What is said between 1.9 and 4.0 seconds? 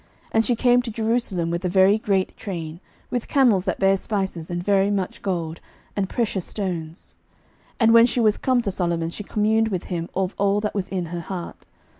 great train, with camels that bare